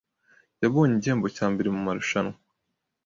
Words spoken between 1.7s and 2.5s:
mumarushanwa.